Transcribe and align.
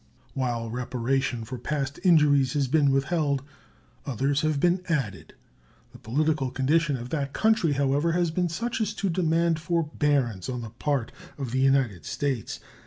While 0.33 0.71
reparation 0.71 1.43
for 1.45 1.59
past 1.59 1.99
injuries 2.03 2.53
has 2.53 2.67
been 2.67 2.89
withheld, 2.89 3.43
others 4.03 4.41
have 4.41 4.59
been 4.59 4.81
added. 4.89 5.35
The 5.91 5.99
political 5.99 6.49
condition 6.49 6.97
of 6.97 7.09
that 7.11 7.33
country, 7.33 7.73
however, 7.73 8.13
has 8.13 8.31
been 8.31 8.49
such 8.49 8.81
as 8.81 8.95
to 8.95 9.09
demand 9.11 9.59
forbearance 9.59 10.49
on 10.49 10.61
the 10.63 10.71
part 10.71 11.11
of 11.37 11.51
the 11.51 11.59
United 11.59 12.05
States. 12.05 12.59